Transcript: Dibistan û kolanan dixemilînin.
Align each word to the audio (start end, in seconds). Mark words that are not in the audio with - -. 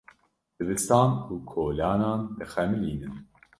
Dibistan 0.57 1.09
û 1.31 1.33
kolanan 1.51 2.21
dixemilînin. 2.37 3.15